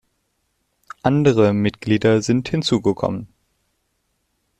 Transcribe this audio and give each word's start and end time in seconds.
Andere 1.03 1.53
Mitglieder 1.53 2.23
sind 2.23 2.49
hinzugekommen. 2.49 3.27